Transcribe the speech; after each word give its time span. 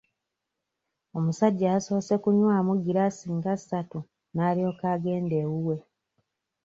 Omusajja 1.17 1.67
yasoose 1.73 2.15
kunywaamu 2.23 2.71
giraasi 2.85 3.27
nga 3.37 3.53
ssatu 3.59 3.99
n'alyoka 4.35 4.85
agenda 4.95 5.35
ewuwe. 5.43 5.75